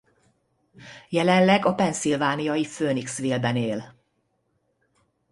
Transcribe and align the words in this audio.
Jelenleg 1.09 1.65
a 1.65 1.73
pennsylvaniai 1.75 2.65
Phoenixville-ben 2.65 3.55
él. 3.55 3.95